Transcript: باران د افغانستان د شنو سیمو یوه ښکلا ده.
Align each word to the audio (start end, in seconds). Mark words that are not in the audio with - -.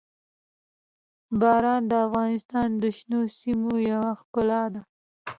باران 1.39 1.81
د 1.91 1.93
افغانستان 2.07 2.69
د 2.81 2.83
شنو 2.97 3.21
سیمو 3.37 3.73
یوه 3.91 4.11
ښکلا 4.19 4.63
ده. 4.73 4.81